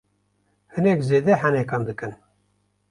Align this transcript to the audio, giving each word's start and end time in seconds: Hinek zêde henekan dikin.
Hinek 0.73 1.01
zêde 1.09 1.33
henekan 1.43 1.81
dikin. 1.91 2.19